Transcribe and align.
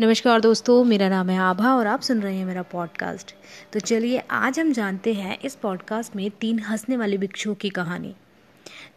नमस्कार 0.00 0.40
दोस्तों, 0.40 0.84
मेरा 0.84 1.08
नाम 1.08 1.30
है 1.30 1.38
आभा 1.38 1.74
और 1.74 1.86
आप 1.86 2.00
सुन 2.00 2.20
रहे 2.20 2.36
हैं 2.36 2.44
मेरा 2.44 2.62
पॉडकास्ट 2.62 3.34
तो 3.72 3.80
चलिए, 3.80 4.18
आज 4.18 4.58
हम 4.60 4.72
जानते 4.72 5.12
हैं 5.14 5.38
इस 5.40 5.54
पॉडकास्ट 5.54 6.16
में 6.16 6.30
तीन 6.30 6.58
हंसने 6.58 6.96
वाले 6.96 7.16
भिक्षुओं 7.16 7.54
की 7.54 7.70
कहानी, 7.70 8.14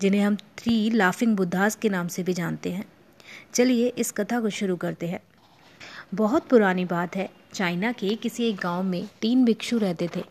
जिन्हें 0.01 0.21
हम 0.21 0.35
थ्री 0.35 0.89
लाफिंग 0.89 1.35
बुद्धास 1.35 1.75
के 1.75 1.89
नाम 1.89 2.07
से 2.07 2.23
भी 2.23 2.33
जानते 2.33 2.71
हैं। 2.71 2.85
चलिए, 3.53 3.87
इस 3.87 4.11
कथा 4.11 4.39
को 4.39 4.49
शुरू 4.49 4.75
करते 4.75 5.07
हैं। 5.07 5.19
बहुत 6.13 6.47
पुरानी 6.47 6.85
बात 6.85 7.15
है, 7.15 7.29
चाइना 7.53 7.91
के 7.91 8.15
किसी 8.15 8.43
एक 8.43 8.55
गाँव 8.55 8.83
में 8.83 9.07
तीन 9.21 9.45
भिक्षु 9.45 9.77
रहते 9.77 10.09
थे। 10.15 10.23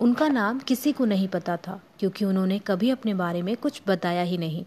उनका 0.00 0.28
नाम 0.28 0.58
किसी 0.58 0.92
को 0.92 1.04
नहीं 1.04 1.28
पता 1.28 1.56
था, 1.56 1.80
क्योंकि 1.98 2.24
उन्होंने 2.24 2.58
कभी 2.58 2.90
अपने 2.90 3.14
बारे 3.14 3.42
में 3.42 3.56
कुछ 3.56 3.82
बताया 3.86 4.22
ही 4.22 4.38
नहीं। 4.38 4.64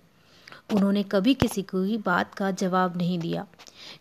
उन्होंने 0.74 1.04
कभी 1.04 1.34
किसी 1.34 1.62
की 1.62 1.98
बात 1.98 2.34
का 2.34 2.52
जवाब 2.52 2.98
नहीं 2.98 3.20
दिया। 3.20 3.46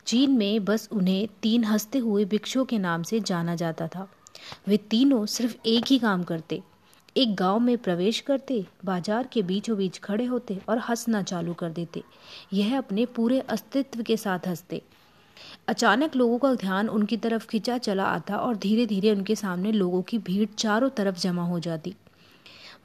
चीन 0.06 0.30
में 0.30 0.64
बस 0.64 0.88
उन्हें 0.92 1.28
तीन 1.42 1.64
हँसते 1.64 1.98
हुए 1.98 2.24
भिक्षुओं 2.24 2.64
के 2.64 2.78
नाम 2.78 3.02
से 3.02 3.20
जाना 3.20 3.54
जाता 3.54 3.88
था। 3.88 4.08
वे 4.68 4.76
तीनों 4.76 5.26
सिर्फ़ 5.26 5.56
एक 5.66 5.84
ही 5.86 5.98
काम 5.98 6.22
करते। 6.22 6.62
एक 7.16 7.34
गाँव 7.34 7.58
में 7.58 7.78
प्रवेश 7.78 8.20
करते, 8.20 8.66
बाज़ार 8.84 9.28
के 9.32 9.42
बीचों 9.42 9.76
बीच 9.76 9.98
खड़े 9.98 10.24
होते 10.24 10.60
और 10.68 10.78
हंसना 10.78 11.22
चालू 11.22 11.54
कर 11.54 11.70
देते। 11.70 12.02
यह 12.52 12.78
अपने 12.78 13.06
पूरे 13.06 13.40
अस्तित्व 13.40 14.02
के 14.02 14.16
साथ 14.16 14.48
हँसते। 14.48 14.82
अचानक 15.68 16.16
लोगों 16.16 16.38
का 16.38 16.54
ध्यान 16.54 16.88
उनकी 16.88 17.16
तरफ़ 17.16 17.46
खिंचा 17.46 17.78
चला 17.78 18.04
आता 18.04 18.36
और 18.36 18.56
धीरे 18.56 18.86
धीरे 18.86 19.10
उनके 19.10 19.34
सामने 19.34 19.72
लोगों 19.72 20.02
की 20.02 20.18
भीड़ 20.18 20.48
चारों 20.58 20.88
तरफ़ 20.90 21.18
जमा 21.18 21.42
हो 21.42 21.60
जाती। 21.60 21.94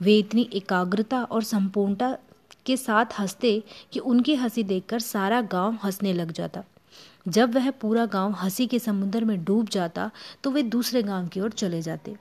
वे 0.02 0.18
इतनी 0.20 0.50
एकाग्रता 0.54 1.24
और 1.24 1.44
संपूर्णता 1.44 2.18
के 2.66 2.78
साथ 2.78 3.20
हँसते 3.20 3.64
कि 3.94 4.00
उनकी 4.00 4.36
हँसी 4.36 4.64
देखकर 4.64 5.00
सारा 5.00 5.42
गाँव 5.42 5.78
हंसने 5.84 6.14
लग 6.14 6.32
जाता। 6.32 6.64
जब 7.28 7.56
वह 7.56 7.70
पूरा 7.72 8.06
गाँव 8.06 8.32
हँसी 8.34 8.68
के 8.68 8.80
समुद्र 8.80 9.26
में 9.26 9.44
डूब 9.44 9.70
जाता 9.70 10.10
तो 10.44 10.52
वे 10.52 10.64
दूसरे 10.64 11.04
गाँव 11.04 11.28
की 11.28 11.40
ओर 11.40 11.52
चले 11.52 11.82
जाते। 11.82 12.16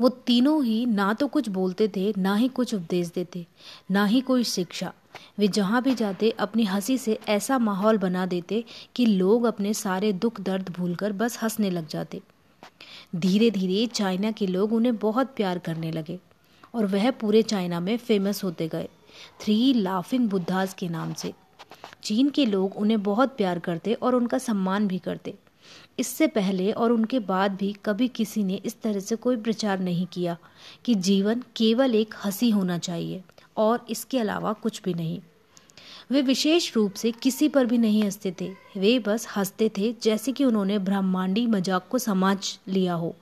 वो 0.00 0.08
तीनों 0.08 0.64
ही 0.64 0.84
ना 0.86 1.12
तो 1.12 1.26
कुछ 1.26 1.48
बोलते 1.48 1.88
थे, 1.88 2.12
ना 2.18 2.34
ही 2.34 2.48
कुछ 2.48 2.74
उपदेश 2.74 3.10
देते, 3.14 3.46
ना 3.90 4.04
ही 4.04 4.20
कोई 4.20 4.44
शिक्षा। 4.44 4.92
वे 5.38 5.48
जहाँ 5.48 5.82
भी 5.82 5.94
जाते, 5.94 6.30
अपनी 6.30 6.64
हँसी 6.64 6.96
से 6.98 7.18
ऐसा 7.28 7.58
माहौल 7.58 7.98
बना 7.98 8.24
देते 8.26 8.64
कि 8.96 9.06
लोग 9.06 9.44
अपने 9.44 9.74
सारे 9.74 10.12
दुख 10.12 10.40
दर्द 10.40 10.68
भूलकर 10.68 11.12
बस 11.12 11.38
हंसने 11.42 11.70
लग 11.70 11.88
जाते। 11.88 12.20
धीरे 13.16 13.50
धीरे 13.50 13.86
चाइना 13.86 14.30
के 14.30 14.46
लोग 14.46 14.72
उन्हें 14.72 14.96
बहुत 14.96 15.34
प्यार 15.36 15.58
करने 15.58 15.90
लगे 15.90 16.18
और 16.74 16.86
वह 16.86 17.10
पूरे 17.10 17.42
चाइना 17.42 17.80
में 17.80 17.96
फ़ेमस 17.96 18.42
होते 18.44 18.68
गए 18.68 18.88
थ्री 19.40 19.72
लाफिंग 19.74 20.28
बुद्धास 20.28 20.74
के 20.74 20.88
नाम 20.88 21.12
से। 21.12 21.32
चीन 22.08 22.28
के 22.30 22.44
लोग 22.46 22.76
उन्हें 22.76 23.02
बहुत 23.02 23.36
प्यार 23.36 23.58
करते 23.58 23.94
और 23.94 24.14
उनका 24.14 24.38
सम्मान 24.38 24.86
भी 24.88 24.98
करते। 24.98 25.34
इससे 25.98 26.26
पहले 26.26 26.70
और 26.72 26.92
उनके 26.92 27.18
बाद 27.18 27.56
भी 27.56 27.72
कभी 27.84 28.08
किसी 28.08 28.44
ने 28.44 28.60
इस 28.64 28.80
तरह 28.82 29.00
से 29.00 29.16
कोई 29.16 29.36
प्रचार 29.36 29.80
नहीं 29.80 30.06
किया 30.06 30.36
कि 30.84 30.94
जीवन 30.94 31.42
केवल 31.56 31.94
एक 31.94 32.14
हँसी 32.24 32.50
होना 32.50 32.78
चाहिए 32.78 33.22
और 33.56 33.84
इसके 33.90 34.18
अलावा 34.18 34.52
कुछ 34.52 34.82
भी 34.82 34.94
नहीं। 34.94 35.20
वे 36.10 36.22
विशेष 36.22 36.74
रूप 36.76 36.92
से 36.92 37.12
किसी 37.12 37.48
पर 37.48 37.66
भी 37.66 37.78
नहीं 37.78 38.02
हँसते 38.02 38.34
थे। 38.40 38.48
वे 38.76 38.98
बस 38.98 39.28
हँसते 39.36 39.70
थे 39.78 39.94
जैसे 40.02 40.32
कि 40.32 40.44
उन्होंने 40.44 40.78
ब्रह्मांडी 40.78 41.46
मज़ाक 41.46 41.88
को 41.90 41.98
समझ 41.98 42.38
लिया 42.68 42.94
हो। 42.94 43.14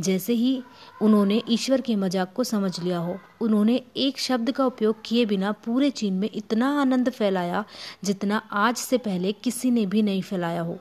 जैसे 0.00 0.32
ही 0.32 0.62
उन्होंने 1.02 1.42
ईश्वर 1.48 1.80
के 1.80 1.96
मज़ाक 1.96 2.32
को 2.32 2.44
समझ 2.44 2.80
लिया 2.80 2.98
हो, 2.98 3.18
उन्होंने 3.40 3.82
एक 3.96 4.18
शब्द 4.18 4.50
का 4.50 4.66
उपयोग 4.66 4.96
किए 5.04 5.26
बिना 5.26 5.52
पूरे 5.52 5.90
चीन 5.90 6.14
में 6.14 6.28
इतना 6.34 6.80
आनंद 6.80 7.10
फैलाया 7.10 7.64
जितना 8.04 8.42
आज 8.52 8.76
से 8.76 8.98
पहले 8.98 9.32
किसी 9.32 9.70
ने 9.70 9.86
भी 9.86 10.02
नहीं 10.02 10.22
फैलाया 10.22 10.62
हो। 10.62 10.78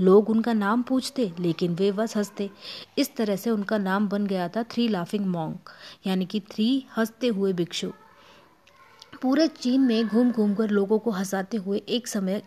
लोग 0.00 0.30
उनका 0.30 0.52
नाम 0.52 0.82
पूछते, 0.82 1.32
लेकिन 1.40 1.74
वे 1.74 1.92
बस 1.92 2.16
हँसते। 2.16 2.50
इस 2.98 3.16
तरह 3.16 3.36
से 3.36 3.50
उनका 3.50 3.78
नाम 3.78 4.08
बन 4.08 4.26
गया 4.26 4.48
था 4.48 4.62
थ्री 4.62 4.88
लाफिंग 4.88 5.26
मॉन्क, 5.26 5.70
यानी 6.06 6.26
कि 6.26 6.40
थ्री 6.40 6.86
हँसते 6.96 7.28
हुए 7.28 7.52
भिक्षु। 7.52 7.92
पूरे 9.22 9.48
चीन 9.48 9.80
में 9.80 10.06
घूम 10.08 10.30
घूम 10.32 10.54
कर 10.54 10.70
लोगों 10.70 10.98
को 10.98 11.10
हंसाते 11.10 11.56
हुए 11.56 11.82
एक 11.88 12.08
समय, 12.08 12.42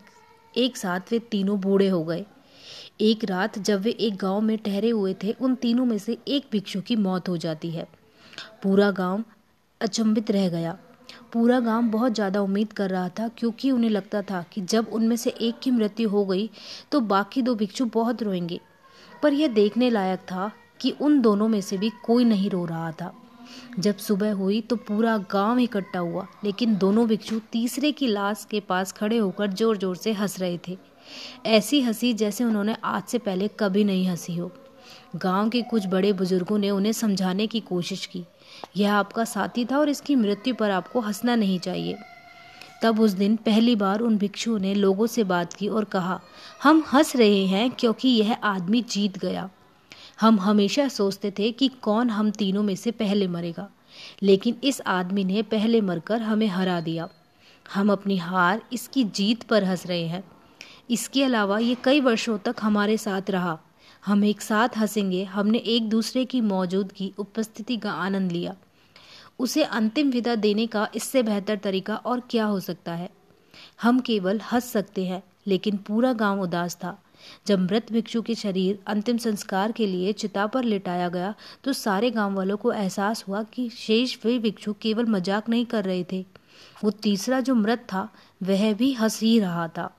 एक 0.56 0.76
साथ 0.76 1.00
वे 1.10 1.18
तीनों 1.18 1.60
बूढ़े 1.60 1.88
हो 1.88 2.04
गए। 2.04 2.24
एक 3.00 3.24
रात 3.24 3.58
जब 3.58 3.80
वे 3.80 3.90
एक 3.90 4.16
गाँव 4.16 4.40
में 4.40 4.56
ठहरे 4.58 4.88
हुए 4.90 5.14
थे, 5.14 5.32
उन 5.32 5.54
तीनों 5.54 5.84
में 5.84 5.98
से 5.98 6.16
एक 6.28 6.46
भिक्षु 6.52 6.80
की 6.80 6.96
मौत 6.96 7.28
हो 7.28 7.36
जाती 7.36 7.70
है। 7.70 7.86
पूरा 8.62 8.90
गाँव 8.90 9.22
अचंभित 9.80 10.30
रह 10.30 10.48
गया। 10.48 10.76
पूरा 11.32 11.58
गाँव 11.60 11.82
बहुत 11.82 12.14
ज़्यादा 12.14 12.40
उम्मीद 12.40 12.72
कर 12.72 12.90
रहा 12.90 13.08
था, 13.08 13.28
क्योंकि 13.28 13.70
उन्हें 13.70 13.90
लगता 13.90 14.22
था 14.22 14.44
कि 14.52 14.60
जब 14.62 14.88
उनमें 14.92 15.16
से 15.16 15.30
एक 15.30 15.58
की 15.62 15.70
मृत्यु 15.70 16.08
हो 16.10 16.24
गई 16.24 16.48
तो 16.92 17.00
बाकी 17.02 17.42
दो 17.42 17.54
भिक्षु 17.54 17.84
बहुत 17.84 18.22
रोएँगे। 18.22 18.60
पर 19.22 19.32
यह 19.32 19.48
देखने 19.48 19.90
लायक 19.90 20.20
था 20.22 20.50
कि 20.80 20.90
उन 20.90 21.20
दोनों 21.20 21.48
में 21.48 21.60
से 21.60 21.78
भी 21.78 21.90
कोई 22.04 22.24
नहीं 22.24 22.50
रो 22.50 22.64
रहा 22.64 22.90
था। 22.92 23.12
जब 23.78 23.96
सुबह 23.96 24.32
हुई 24.32 24.60
तो 24.60 24.76
पूरा 24.78 25.16
गाँव 25.32 25.58
इकट्ठा 25.58 25.98
हुआ, 25.98 26.26
लेकिन 26.44 26.76
दोनों 26.78 27.06
भिक्षु 27.08 27.40
तीसरे 27.52 27.92
की 27.92 28.06
लाश 28.06 28.46
के 28.50 28.60
पास 28.60 28.92
खड़े 28.92 29.18
होकर 29.18 29.52
ज़ोर 29.52 29.76
ज़ोर 29.76 29.96
से 29.96 30.12
हंस 30.12 30.38
रहे 30.40 30.58
थे। 30.68 30.76
ऐसी 31.46 31.80
हँसी 31.80 32.12
जैसे 32.14 32.44
उन्होंने 32.44 32.76
आज 32.84 33.02
से 33.02 33.18
पहले 33.18 33.48
कभी 33.48 33.84
नहीं 33.84 34.08
हँसी 34.08 34.36
हो। 34.36 34.50
गाँव 35.16 35.48
के 35.48 35.62
कुछ 35.62 35.86
बड़े 35.86 36.12
बुज़ुर्गों 36.12 36.58
ने 36.58 36.70
उन्हें 36.70 36.92
समझाने 36.92 37.46
की 37.46 37.60
कोशिश 37.60 38.06
की। 38.06 38.24
यह 38.76 38.94
आपका 38.94 39.24
साथी 39.24 39.64
था 39.64 39.78
और 39.78 39.88
इसकी 39.88 40.16
मृत्यु 40.16 40.54
पर 40.54 40.70
आपको 40.70 41.00
हंसना 41.00 41.34
नहीं 41.36 41.58
चाहिए। 41.58 41.96
तब 42.82 43.00
उस 43.00 43.10
दिन 43.10 43.36
पहली 43.36 43.76
बार 43.76 44.00
उन 44.00 44.18
भिक्षुओं 44.18 44.58
ने 44.58 44.74
लोगों 44.74 45.06
से 45.06 45.24
बात 45.24 45.52
की 45.52 45.68
और 45.68 45.84
कहा, 45.84 46.20
हम 46.62 46.84
हंस 46.92 47.16
रहे 47.16 47.44
हैं 47.46 47.70
क्योंकि 47.70 48.08
यह 48.08 48.32
आदमी 48.34 48.82
जीत 48.82 49.18
गया। 49.18 49.48
हम 50.20 50.38
हमेशा 50.40 50.88
सोचते 50.88 51.30
थे 51.30 51.50
कि 51.52 51.68
कौन 51.68 52.10
हम 52.10 52.30
तीनों 52.30 52.62
में 52.62 52.76
से 52.76 52.90
पहले 52.90 53.26
मरेगा, 53.28 53.68
लेकिन 54.22 54.56
इस 54.64 54.80
आदमी 54.80 55.24
ने 55.24 55.42
पहले 55.42 55.80
मरकर 55.80 56.22
हमें 56.22 56.46
हरा 56.46 56.80
दिया। 56.80 57.08
हम 57.74 57.92
अपनी 57.92 58.16
हार, 58.16 58.62
इसकी 58.72 59.04
जीत 59.04 59.42
पर 59.42 59.64
हंस 59.64 59.86
रहे 59.86 60.06
हैं। 60.06 60.24
इसके 60.90 61.24
अलावा 61.24 61.58
ये 61.58 61.76
कई 61.84 62.00
वर्षों 62.00 62.38
तक 62.38 62.56
हमारे 62.62 62.96
साथ 62.96 63.30
रहा। 63.30 63.58
हम 64.06 64.24
एक 64.24 64.40
साथ 64.40 64.76
हंसेंगे, 64.76 65.22
हमने 65.24 65.58
एक 65.58 65.88
दूसरे 65.88 66.24
की 66.24 66.40
मौजूदगी, 66.40 67.12
उपस्थिति 67.18 67.76
का 67.76 67.92
आनंद 67.92 68.32
लिया। 68.32 68.54
उसे 69.38 69.62
अंतिम 69.62 70.10
विदा 70.10 70.34
देने 70.36 70.66
का 70.66 70.88
इससे 70.94 71.22
बेहतर 71.22 71.56
तरीका 71.56 71.96
और 71.96 72.22
क्या 72.30 72.44
हो 72.44 72.60
सकता 72.60 72.92
है? 72.92 73.10
हम 73.82 74.00
केवल 74.00 74.40
हंस 74.52 74.64
सकते 74.64 75.04
हैं, 75.04 75.22
लेकिन 75.46 75.76
पूरा 75.78 76.12
गाँव 76.12 76.40
उदास 76.42 76.76
था। 76.76 76.96
जब 77.46 77.60
मृत 77.60 77.92
भिक्षु 77.92 78.22
के 78.22 78.34
शरीर 78.34 78.78
अंतिम 78.86 79.16
संस्कार 79.18 79.72
के 79.72 79.86
लिए 79.86 80.12
चिता 80.12 80.46
पर 80.46 80.64
लिटाया 80.64 81.08
गया 81.08 81.34
तो 81.64 81.72
सारे 81.72 82.10
गाँव 82.10 82.34
वालों 82.34 82.56
को 82.56 82.72
एहसास 82.72 83.24
हुआ 83.28 83.42
कि 83.44 83.68
शेष 83.70 84.16
वे 84.24 84.38
भिक्षु 84.38 84.74
केवल 84.82 85.06
मज़ाक 85.06 85.48
नहीं 85.48 85.64
कर 85.66 85.84
रहे 85.84 86.04
थे। 86.12 86.24
वो 86.84 86.90
तीसरा 86.92 87.40
जो 87.40 87.54
मृत 87.54 87.86
था, 87.92 88.08
वह 88.42 88.72
भी 88.74 88.92
हंस 88.92 89.20
ही 89.20 89.38
रहा 89.38 89.68
था। 89.68 89.90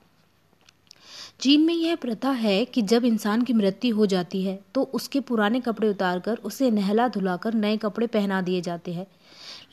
चीन 1.40 1.60
में 1.60 1.74
यह 1.74 1.96
प्रथा 1.96 2.30
है 2.30 2.64
कि 2.64 2.82
जब 2.82 3.04
इंसान 3.04 3.42
की 3.42 3.52
मृत्यु 3.52 3.96
हो 3.96 4.06
जाती 4.06 4.42
है 4.42 4.60
तो 4.74 4.82
उसके 4.82 5.20
पुराने 5.20 5.60
कपड़े 5.60 5.88
उतारकर 5.88 6.36
उसे 6.36 6.70
नहला 6.70 7.08
धुलाकर 7.08 7.54
नए 7.54 7.76
कपड़े 7.76 8.06
पहना 8.06 8.42
दिए 8.42 8.60
जाते 8.60 8.92
हैं। 8.92 9.06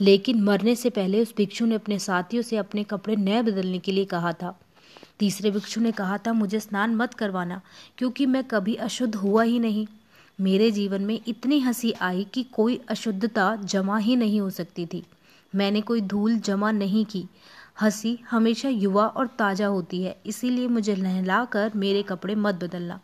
लेकिन 0.02 0.42
मरने 0.42 0.76
से 0.76 0.90
पहले 0.90 1.22
उस 1.22 1.34
भिक्षु 1.38 1.66
ने 1.66 1.76
अपने 1.76 2.00
साथियों 2.00 2.44
से 2.44 2.58
अपने 2.58 2.84
कपड़े 2.84 3.16
नए 3.16 3.42
बदलने 3.42 3.80
के 3.80 3.92
लिए 3.92 4.06
कहा 4.06 4.34
था। 4.34 4.60
तीसरे 5.20 5.52
भिक्षु 5.52 5.82
ने 5.82 5.92
कहा 5.92 6.18
था, 6.18 6.34
मुझे 6.34 6.60
स्नान 6.60 6.96
मत 6.96 7.14
करवाना, 7.14 7.62
क्योंकि 7.98 8.26
मैं 8.26 8.44
कभी 8.44 8.76
अशुद्ध 8.76 9.16
हुआ 9.16 9.44
ही 9.44 9.60
नहीं। 9.60 9.88
मेरे 10.42 10.72
जीवन 10.72 11.02
में 11.02 11.20
इतनी 11.28 11.60
हँसी 11.60 11.92
आई 11.92 12.24
कि 12.24 12.44
कोई 12.44 12.82
अशुद्धता 12.88 13.56
जमा 13.64 13.98
ही 13.98 14.16
नहीं 14.16 14.42
हो 14.42 14.50
सकती 14.50 14.86
थी। 14.86 15.04
मैंने 15.56 15.82
कोई 15.82 16.02
धूल 16.02 16.38
जमा 16.38 16.72
नहीं 16.72 17.06
की। 17.06 17.26
हँसी 17.78 18.18
हमेशा 18.30 18.70
युवा 18.70 19.06
और 19.08 19.28
ताज़ा 19.40 19.68
होती 19.68 20.02
है, 20.04 20.16
इसीलिए 20.26 20.68
मुझे 20.68 20.96
नहला 20.96 21.44
कर 21.46 21.72
मेरे 21.76 22.02
कपड़े 22.04 22.36
मत 22.36 22.56
बदलना। 22.56 23.00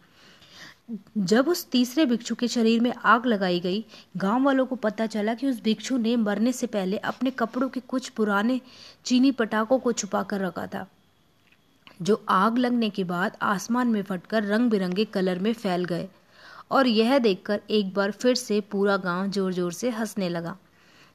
जब 1.20 1.48
उस 1.48 1.66
तीसरे 1.72 2.06
भिक्षु 2.06 2.36
के 2.36 2.48
शरीर 2.48 2.80
में 2.82 2.94
आग 2.96 3.26
लगाई 3.26 3.60
गई, 3.60 3.84
गाँव 4.18 4.44
वालों 4.46 4.66
को 4.66 4.76
पता 4.78 5.06
चला 5.08 5.34
कि 5.34 5.48
उस 5.50 5.62
भिक्षु 5.64 5.98
ने 5.98 6.16
मरने 6.18 6.52
से 6.52 6.68
पहले 6.68 6.98
अपने 7.06 7.32
कपड़ों 7.32 7.70
के 7.70 7.80
कुछ 7.80 8.10
पुराने 8.10 8.60
चीनी 9.06 9.32
पटाखों 9.34 9.80
को 9.80 9.92
छुपा 9.92 10.24
कर 10.24 10.42
रखा 10.42 10.66
था, 10.68 10.86
जो 12.02 12.24
आग 12.32 12.58
लगने 12.58 12.90
के 12.90 13.04
बाद 13.04 13.38
आसमान 13.44 13.88
में 13.88 14.02
फटकर 14.04 14.44
रंग 14.46 14.70
बिरंगे 14.72 15.06
कलर 15.06 15.40
में 15.40 15.54
फैल 15.54 15.86
गए 15.86 16.08
और 16.72 16.88
यह 16.88 17.18
देखकर 17.20 17.62
एक 17.72 17.94
बार 17.94 18.12
फिर 18.14 18.36
से 18.36 18.60
पूरा 18.72 18.98
गाँव 19.00 19.30
ज़ोर 19.30 19.54
ज़ोर 19.54 19.74
से 19.74 19.90
हंसने 19.92 20.30
लगा। 20.30 20.58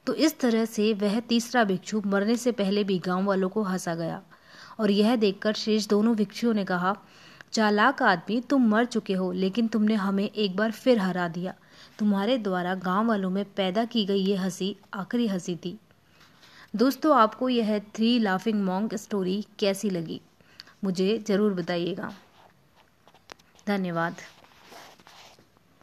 तो 0.09 0.13
इस 0.15 0.37
तरह 0.39 0.63
से 0.65 0.93
वह 0.93 1.19
तीसरा 1.19 1.63
भिक्षु 1.63 2.01
मरने 2.05 2.35
से 2.35 2.51
पहले 2.51 2.83
भी 2.83 2.97
गाँव 2.99 3.25
वालों 3.25 3.49
को 3.49 3.63
हंसा 3.63 3.93
गया। 3.95 4.21
और 4.79 4.91
यह 4.91 5.15
देखकर 5.15 5.53
शेष 5.53 5.87
दोनों 5.87 6.15
भिक्षुओं 6.15 6.53
ने 6.53 6.63
कहा, 6.65 6.95
चालाक 7.53 8.01
आदमी, 8.03 8.39
तुम 8.41 8.65
मर 8.67 8.85
चुके 8.85 9.13
हो, 9.13 9.31
लेकिन 9.31 9.67
तुमने 9.67 9.95
हमें 9.95 10.23
एक 10.23 10.55
बार 10.55 10.71
फिर 10.71 10.99
हरा 10.99 11.27
दिया। 11.27 11.53
तुम्हारे 11.99 12.37
द्वारा 12.37 12.73
गाँव 12.77 13.07
वालों 13.07 13.29
में 13.29 13.43
पैदा 13.53 13.85
की 13.85 14.05
गई 14.05 14.23
ये 14.23 14.35
हँसी 14.35 14.75
आखिरी 14.93 15.27
हँसी 15.27 15.55
थी। 15.55 15.77
दोस्तों, 16.75 17.15
आपको 17.17 17.49
यह 17.49 17.77
थ्री 17.95 18.17
लाफिंग 18.19 18.63
मॉन्ग 18.63 18.95
स्टोरी 18.95 19.43
कैसी 19.59 19.89
लगी, 19.89 20.21
मुझे 20.83 21.17
ज़रूर 21.27 21.53
बताइएगा। 21.53 22.11
धन्यवाद। 23.67 24.15